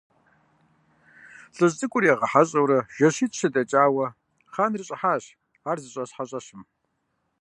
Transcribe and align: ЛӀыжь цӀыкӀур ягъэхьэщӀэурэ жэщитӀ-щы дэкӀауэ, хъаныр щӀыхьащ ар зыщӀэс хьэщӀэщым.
ЛӀыжь 1.55 1.75
цӀыкӀур 1.77 2.03
ягъэхьэщӀэурэ 2.13 2.79
жэщитӀ-щы 2.95 3.47
дэкӀауэ, 3.53 4.07
хъаныр 4.53 4.81
щӀыхьащ 4.87 5.23
ар 5.69 5.77
зыщӀэс 5.83 6.11
хьэщӀэщым. 6.15 6.61